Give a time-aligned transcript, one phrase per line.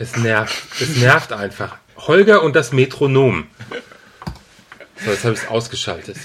[0.00, 0.56] Es nervt.
[0.80, 1.76] Es nervt einfach.
[1.98, 3.46] Holger und das Metronom.
[5.04, 6.16] So, jetzt habe ich es ausgeschaltet.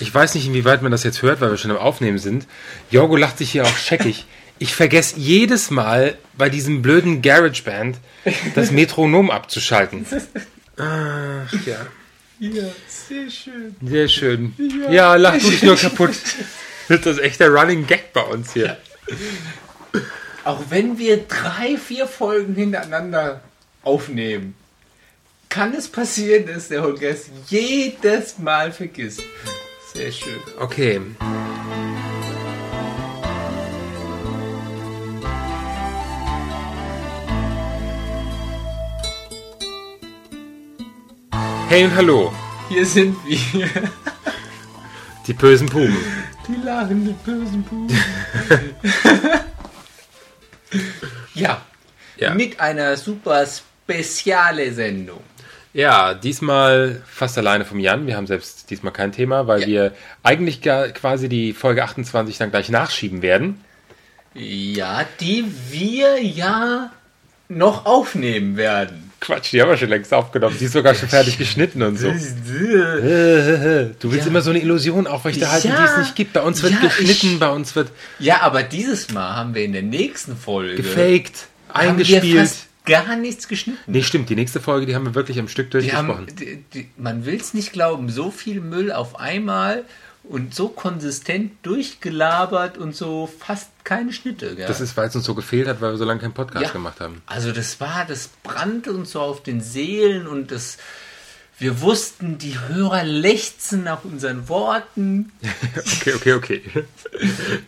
[0.00, 2.48] Ich weiß nicht, inwieweit man das jetzt hört, weil wir schon am Aufnehmen sind.
[2.90, 4.26] Jorgo lacht sich hier auch scheckig.
[4.58, 7.98] Ich vergesse jedes Mal bei diesem blöden GarageBand
[8.56, 10.04] das Metronom abzuschalten.
[10.76, 11.86] Ach ja.
[12.40, 13.76] Ja, sehr schön.
[13.80, 14.56] Sehr schön.
[14.90, 16.16] Ja, lach du dich nur kaputt.
[16.88, 18.76] Das ist echt der Running Gag bei uns hier.
[20.44, 23.42] Auch wenn wir drei, vier Folgen hintereinander
[23.82, 24.54] aufnehmen,
[25.48, 29.22] kann es passieren, dass der Holger es jedes Mal vergisst.
[29.92, 30.40] Sehr schön.
[30.58, 31.00] Okay.
[41.68, 42.32] Hey und hallo,
[42.68, 43.68] Hier sind wir.
[45.26, 45.96] die bösen Puben.
[46.46, 47.96] Die lachende bösen Buben.
[51.42, 51.60] ja,
[52.16, 52.34] Ja.
[52.34, 55.20] mit einer super speziale Sendung.
[55.74, 58.06] Ja, diesmal fast alleine vom Jan.
[58.06, 59.66] Wir haben selbst diesmal kein Thema, weil Ja.
[59.66, 63.64] wir eigentlich quasi die Folge 28 dann gleich nachschieben werden.
[64.34, 66.90] Ja, die wir ja
[67.48, 69.01] noch aufnehmen werden.
[69.22, 70.56] Quatsch, die haben wir schon längst aufgenommen.
[70.58, 72.08] Die ist sogar schon fertig geschnitten und so.
[72.12, 74.26] Du willst Ja.
[74.26, 75.76] immer so eine Illusion aufrechterhalten, Ja.
[75.78, 76.32] die es nicht gibt.
[76.32, 79.64] Bei uns wird Ja, geschnitten, ich- bei uns wird Ja, aber dieses Mal haben wir
[79.64, 82.38] in der nächsten Folge gefaked, haben wir eingespielt.
[82.40, 83.78] fast gar nichts geschnitten.
[83.86, 84.28] Nee, stimmt.
[84.28, 86.08] Die nächste Folge, die haben wir wirklich am Stück Die durchgesprochen.
[86.08, 89.84] haben, die, die, man will es nicht glauben, so viel Müll auf einmal
[90.24, 94.54] und so konsistent durchgelabert und so fast keine Schnitte.
[94.54, 94.66] Gell?
[94.66, 96.70] Das ist, weil es uns so gefehlt hat, weil wir so lange keinen Podcast Ja.
[96.70, 97.22] gemacht haben.
[97.26, 100.78] also das war, das brannte uns so auf den Seelen und das,
[101.58, 105.32] wir wussten, die Hörer lechzen nach unseren Worten.
[106.02, 106.62] Okay, okay, okay.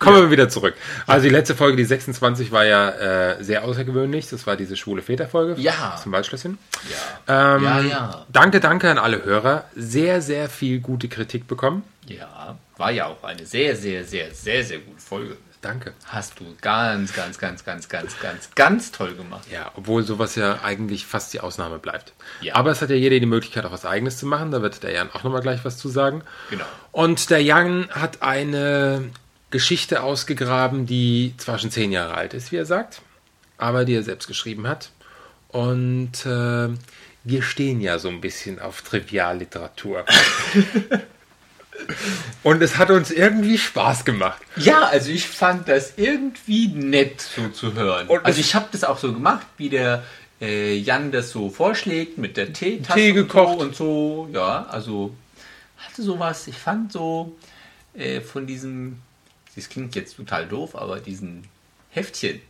[0.00, 0.74] Kommen wir wieder zurück.
[1.06, 4.28] Also die letzte Folge, die 26, war ja äh, sehr außergewöhnlich.
[4.28, 5.96] Das war diese schwule Väter-Folge Ja.
[6.02, 6.58] zum Waldschlösschen.
[7.26, 8.26] Ja, Ähm, ja, ja.
[8.32, 9.64] Danke, danke an alle Hörer.
[9.76, 11.82] Sehr, sehr viel gute Kritik bekommen.
[12.06, 15.36] Ja, war ja auch eine sehr, sehr, sehr, sehr, sehr gute Folge.
[15.64, 15.94] Danke.
[16.04, 19.46] Hast du ganz, ganz, ganz, ganz, ganz, ganz, ganz toll gemacht.
[19.50, 22.12] Ja, obwohl sowas ja eigentlich fast die Ausnahme bleibt.
[22.42, 22.54] Ja.
[22.56, 24.50] Aber es hat ja jeder die Möglichkeit, auch was Eigenes zu machen.
[24.50, 26.22] Da wird der Jan auch nochmal gleich was zu sagen.
[26.50, 26.66] Genau.
[26.92, 29.10] Und der Jan hat eine
[29.50, 33.00] Geschichte ausgegraben, die zwar schon zehn Jahre alt ist, wie er sagt,
[33.56, 34.90] aber die er selbst geschrieben hat.
[35.48, 36.68] Und äh,
[37.22, 40.04] wir stehen ja so ein bisschen auf Trivialliteratur.
[42.42, 44.40] Und es hat uns irgendwie Spaß gemacht.
[44.56, 48.06] Ja, also ich fand das irgendwie nett so zu hören.
[48.08, 50.04] Und also ich habe das auch so gemacht, wie der
[50.40, 53.58] äh, Jan das so vorschlägt mit der Teetasse Tee gekocht.
[53.58, 54.38] und so, und so.
[54.38, 55.14] Ja, also
[55.76, 56.46] hatte sowas.
[56.46, 57.36] Ich fand so
[57.94, 58.98] äh, von diesem,
[59.54, 61.44] das klingt jetzt total doof, aber diesen
[61.90, 62.40] Heftchen.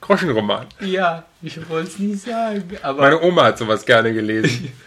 [0.00, 0.66] Groschenroman.
[0.80, 4.72] Ja, ich wollte es nie sagen, aber Meine Oma hat sowas gerne gelesen.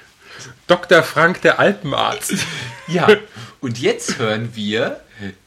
[0.67, 1.03] Dr.
[1.03, 2.33] Frank, der Alpenarzt.
[2.87, 3.07] ja.
[3.61, 5.01] Und jetzt hören wir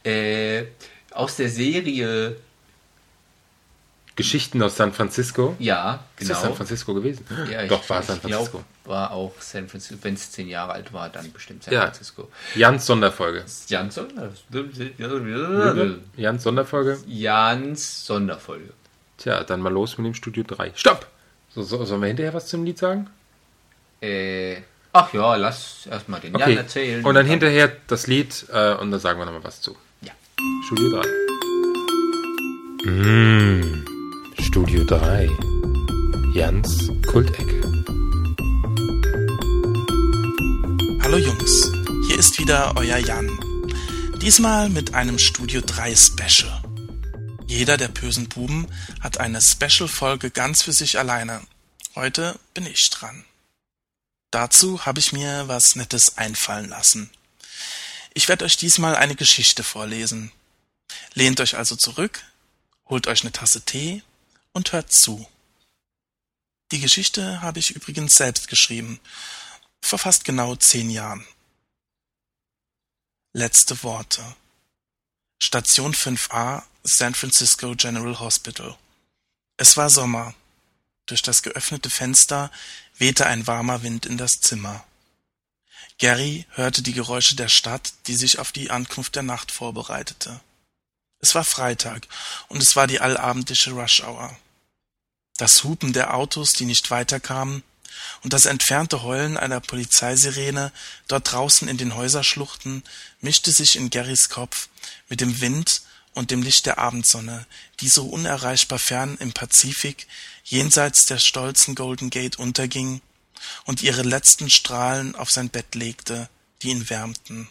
[0.05, 0.65] äh,
[1.13, 2.37] aus der Serie,
[4.15, 5.57] Geschichten aus San Francisco.
[5.59, 6.35] ja, Ist genau.
[6.35, 7.25] das San Francisco gewesen?
[7.51, 8.59] Ja, Doch, war San Francisco.
[8.59, 9.99] Glaub, war auch San Francisco.
[10.03, 11.83] Wenn es zehn Jahre alt war, dann bestimmt San Ja.
[11.85, 12.29] Francisco.
[12.55, 13.45] Jans Sonderfolge.
[13.69, 13.97] Jans,
[16.17, 16.99] Jans Sonderfolge.
[17.07, 18.73] Jans Sonderfolge.
[19.17, 20.73] Tja, dann mal los mit dem Studio 3.
[20.75, 21.07] Stopp!
[21.55, 23.09] So, so, sollen wir hinterher was zum Lied sagen?
[24.01, 24.57] Äh,
[24.93, 26.57] ach ja, lass erstmal den Jan Okay.
[26.57, 27.05] erzählen.
[27.05, 29.77] Und dann hinterher das Lied äh, und dann sagen wir nochmal was zu.
[30.03, 30.13] Ja.
[30.67, 31.09] Studio 3.
[32.91, 33.85] Mmh,
[34.43, 35.29] Studio 3.
[36.35, 37.61] Jans Kultecke.
[41.03, 41.71] Hallo Jungs,
[42.09, 43.29] hier ist wieder euer Jan.
[44.21, 46.63] Diesmal mit einem Studio 3 Special.
[47.47, 48.67] Jeder der bösen Buben
[49.01, 51.41] hat eine Special-Folge ganz für sich alleine.
[51.95, 53.25] Heute bin ich dran.
[54.33, 57.11] Dazu habe ich mir was Nettes einfallen lassen.
[58.15, 60.33] Ich werde euch diesmal eine Geschichte vorlesen.
[61.13, 62.25] Lehnt euch also zurück,
[62.89, 64.03] holt euch eine Tasse Tee
[64.53, 65.29] und hört zu.
[66.73, 69.01] Die Geschichte habe ich übrigens selbst geschrieben
[69.83, 71.27] vor fast genau zehn Jahren.
[73.35, 74.25] Letzte Worte.
[75.43, 78.79] Station 5a, San Francisco General Hospital.
[79.59, 80.35] Es war Sommer.
[81.07, 82.51] Durch das geöffnete Fenster
[83.03, 84.85] wehte ein warmer Wind in das Zimmer.
[85.99, 90.41] Gary hörte die Geräusche der Stadt, die sich auf die Ankunft der Nacht vorbereitete.
[91.19, 92.07] Es war Freitag
[92.47, 94.39] und es war die allabendliche Rush Hour.
[95.37, 97.65] Das Hupen der Autos, die nicht weiterkamen,
[98.23, 100.71] und das entfernte Heulen einer Polizeisirene
[101.09, 102.85] dort draußen in den Häuserschluchten
[103.21, 104.69] mischte sich in Garys Kopf
[105.09, 105.83] mit dem Wind
[106.15, 107.47] und dem Licht der Abendsonne,
[107.81, 110.07] die so unerreichbar fern im Pazifik,
[110.45, 113.01] jenseits der stolzen Golden Gate unterging
[113.65, 116.29] und ihre letzten Strahlen auf sein Bett legte,
[116.61, 117.49] die ihn wärmten.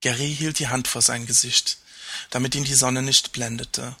[0.00, 1.78] Gary hielt die Hand vor sein Gesicht,
[2.30, 3.96] damit ihn die Sonne nicht blendete.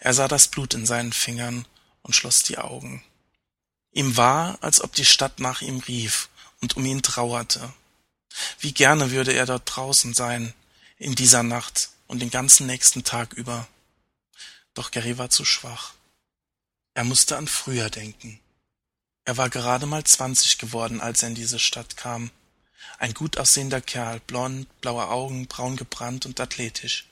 [0.00, 1.66] Er sah das Blut in seinen Fingern
[2.02, 3.02] und schloss die Augen.
[3.92, 6.28] Ihm war, als ob die Stadt nach ihm rief
[6.60, 7.72] und um ihn trauerte.
[8.58, 10.52] Wie gerne würde er dort draußen sein,
[10.98, 13.66] in dieser Nacht und den ganzen nächsten Tag über.
[14.74, 15.94] Doch Gary war zu schwach.
[16.94, 18.40] Er musste an früher denken.
[19.24, 22.30] Er war gerade mal zwanzig geworden, als er in diese Stadt kam.
[22.98, 27.08] Ein gut aussehender Kerl, blond, blaue Augen, braun gebrannt und athletisch.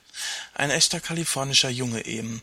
[0.53, 2.41] Ein echter kalifornischer Junge eben.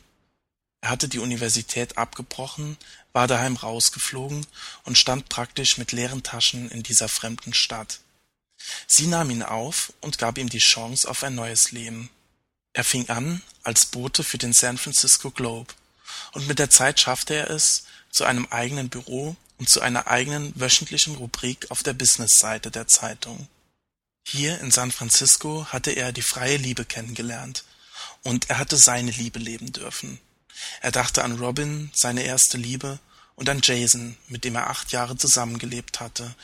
[0.80, 2.76] Er hatte die Universität abgebrochen,
[3.12, 4.46] war daheim rausgeflogen
[4.84, 8.00] und stand praktisch mit leeren Taschen in dieser fremden Stadt.
[8.86, 12.10] Sie nahm ihn auf und gab ihm die Chance auf ein neues Leben.
[12.72, 15.74] Er fing an als Bote für den San Francisco Globe,
[16.32, 20.52] und mit der Zeit schaffte er es zu einem eigenen Büro und zu einer eigenen
[20.58, 23.48] wöchentlichen Rubrik auf der Businessseite der Zeitung.
[24.26, 27.64] Hier in San Francisco hatte er die freie Liebe kennengelernt,
[28.22, 30.20] und er hatte seine Liebe leben dürfen.
[30.80, 32.98] Er dachte an Robin, seine erste Liebe,
[33.34, 36.34] und an Jason, mit dem er acht Jahre zusammengelebt hatte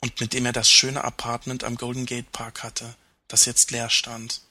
[0.00, 2.94] und mit dem er das schöne Apartment am Golden Gate Park hatte,
[3.26, 4.42] das jetzt leer stand.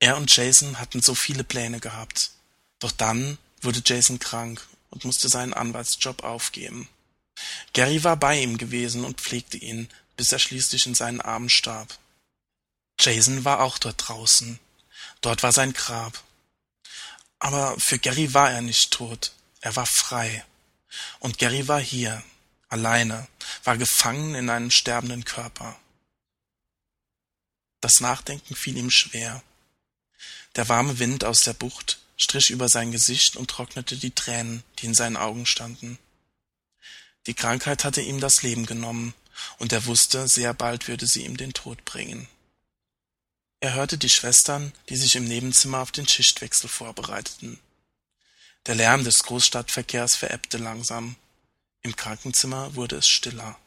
[0.00, 2.30] Er und Jason hatten so viele Pläne gehabt.
[2.78, 6.88] Doch dann wurde Jason krank und musste seinen Anwaltsjob aufgeben.
[7.72, 11.98] Gary war bei ihm gewesen und pflegte ihn, bis er schließlich in seinen Armen starb.
[12.98, 14.58] Jason war auch dort draußen.
[15.20, 16.22] Dort war sein Grab.
[17.38, 20.44] Aber für Gary war er nicht tot, er war frei.
[21.20, 22.22] Und Gary war hier,
[22.68, 23.28] alleine,
[23.64, 25.78] war gefangen in einem sterbenden Körper.
[27.80, 29.42] Das Nachdenken fiel ihm schwer.
[30.56, 34.86] Der warme Wind aus der Bucht strich über sein Gesicht und trocknete die Tränen, die
[34.86, 35.98] in seinen Augen standen.
[37.26, 39.14] Die Krankheit hatte ihm das Leben genommen,
[39.58, 42.28] und er wusste, sehr bald würde sie ihm den Tod bringen.
[43.60, 47.60] Er hörte die Schwestern, die sich im Nebenzimmer auf den Schichtwechsel vorbereiteten.
[48.66, 51.16] Der Lärm des Großstadtverkehrs verebbte langsam.
[51.82, 53.58] Im Krankenzimmer wurde es stiller.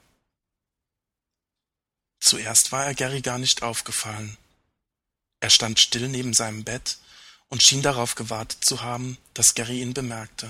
[2.20, 4.38] Zuerst war er Gary gar nicht aufgefallen.
[5.42, 6.98] Er stand still neben seinem Bett
[7.50, 10.50] und schien darauf gewartet zu haben, dass Gary ihn bemerkte.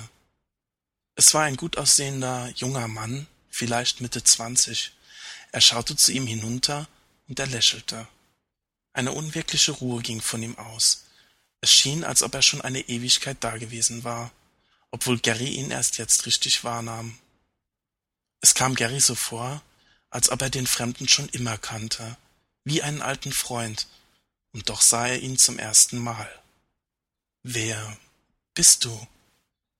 [1.16, 4.92] Es war ein gut aussehender junger Mann, vielleicht Mitte zwanzig.
[5.52, 6.88] Er schaute zu ihm hinunter
[7.28, 8.08] und er lächelte.
[8.94, 11.06] Eine unwirkliche Ruhe ging von ihm aus.
[11.62, 14.32] Es schien, als ob er schon eine Ewigkeit dagewesen war,
[14.92, 17.18] obwohl Gary ihn erst jetzt richtig wahrnahm.
[18.42, 19.62] Es kam Gary so vor,
[20.10, 22.18] als ob er den Fremden schon immer kannte,
[22.66, 23.88] wie einen alten Freund,
[24.54, 26.30] und doch sah er ihn zum ersten Mal.
[27.44, 27.98] Wer
[28.54, 29.08] bist du?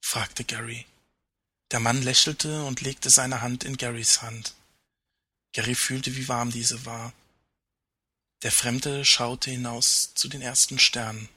[0.00, 0.86] fragte Gary.
[1.70, 4.54] Der Mann lächelte und legte seine Hand in Garys Hand.
[5.52, 7.12] Gary fühlte, wie warm diese war.
[8.42, 11.28] Der Fremde schaute hinaus zu den ersten Sternen.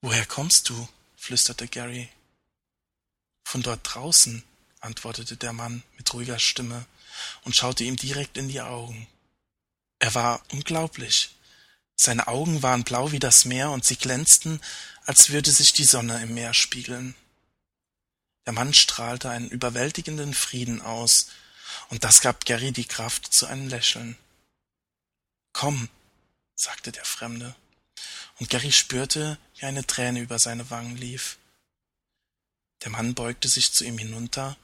[0.00, 0.88] Woher kommst du?
[1.16, 2.08] flüsterte Gary.
[3.44, 4.42] Von dort draußen,
[4.80, 6.86] antwortete der Mann mit ruhiger Stimme
[7.44, 9.06] und schaute ihm direkt in die Augen.
[9.98, 11.34] Er war unglaublich.
[12.02, 14.62] Seine Augen waren blau wie das Meer und sie glänzten,
[15.04, 17.14] als würde sich die Sonne im Meer spiegeln.
[18.46, 21.26] Der Mann strahlte einen überwältigenden Frieden aus,
[21.90, 24.16] und das gab Gary die Kraft zu einem Lächeln.
[25.52, 25.90] Komm,
[26.54, 27.54] sagte der Fremde,
[28.38, 31.36] und Gary spürte, wie eine Träne über seine Wangen lief.
[32.82, 34.56] Der Mann beugte sich zu ihm hinunter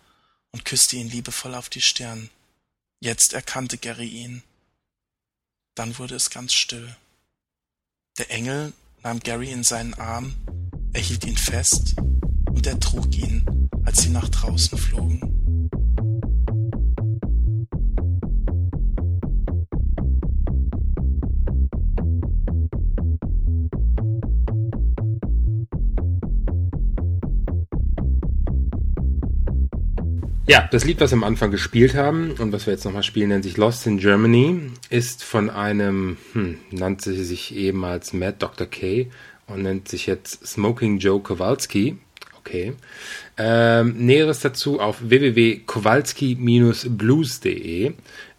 [0.53, 2.31] und küsste ihn liebevoll auf die Stirn.
[3.01, 4.43] Jetzt erkannte Gary ihn.
[5.75, 6.97] Dann wurde es ganz still.
[8.19, 10.33] Der Engel nahm Gary in seinen Arm,
[10.95, 11.97] er hielt ihn fest
[12.51, 15.46] und er trug ihn, als sie nach draußen flogen.
[30.49, 33.31] Ja, das Lied, was wir am Anfang gespielt haben und was wir jetzt nochmal spielen,
[33.31, 38.69] nennt sich Lost in Germany, ist von einem, hm, nannte sich ehemals Mad Dr.
[38.69, 39.11] K
[39.49, 41.99] und nennt sich jetzt Smoking Joe Kowalski.
[42.47, 42.75] Okay.
[43.37, 47.93] Ähm, Näheres dazu auf www.kowalski-blues.de.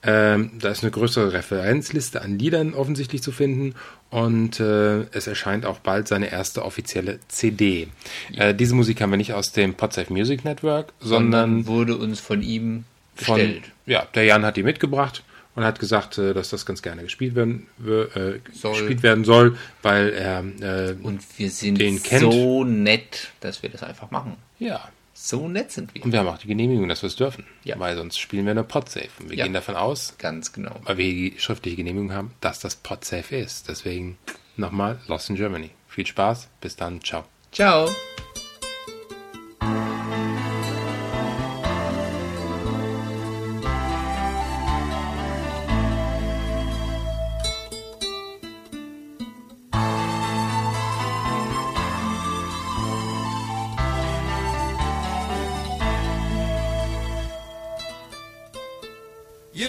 [0.04, 3.76] Ähm, da ist eine größere Referenzliste an Liedern offensichtlich zu finden
[4.10, 7.90] und äh, es erscheint auch bald seine erste offizielle CD.
[8.34, 12.22] Äh, diese Musik haben wir nicht aus dem Podsafe Music Network, sondern, sondern wurde uns
[12.22, 12.86] von ihm
[13.18, 13.66] gestellt.
[13.66, 15.22] Von, ja, der Jan hat die mitgebracht
[15.58, 18.74] und hat gesagt, äh, dass das ganz gerne gespielt werden, äh, Soll.
[18.78, 22.22] gespielt werden soll, weil er äh, Und wir sind Den kennt.
[22.32, 24.38] so nett, dass wir das einfach machen.
[24.60, 24.88] ja.
[25.20, 26.06] So nett sind wir.
[26.06, 27.44] Und wir haben auch die Genehmigung, dass wir es dürfen.
[27.64, 27.80] Ja.
[27.80, 29.10] Weil sonst spielen wir eine Podsafe.
[29.20, 29.46] Und wir Ja.
[29.46, 30.76] gehen davon aus, Ganz genau.
[30.84, 33.68] weil wir die schriftliche Genehmigung haben, dass das Podsafe ist.
[33.68, 34.20] Deswegen
[34.58, 35.72] nochmal Lost in Germany.
[35.88, 37.24] Viel Spaß, bis dann, ciao.
[37.52, 37.90] Ciao.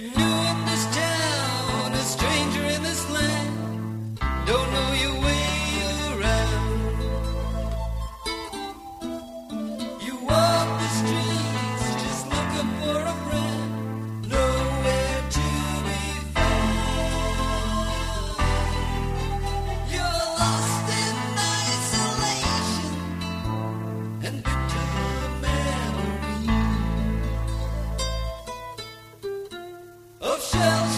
[0.01, 0.98] you knew it this time.
[30.59, 30.98] shells